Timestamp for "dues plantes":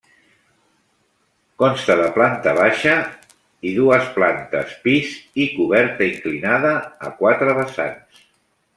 3.77-4.75